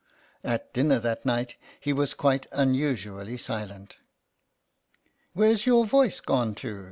At 0.43 0.73
dinner 0.73 0.97
that 0.97 1.27
night 1.27 1.57
he 1.79 1.93
was 1.93 2.15
quite 2.15 2.47
unusually 2.51 3.37
silent." 3.37 3.97
Where's 5.35 5.67
your 5.67 5.85
voice 5.85 6.21
gone 6.21 6.55
to 6.55 6.79